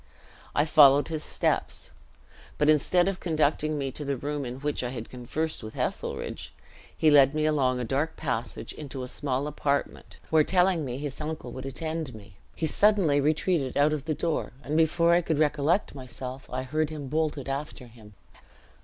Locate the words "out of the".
13.77-14.15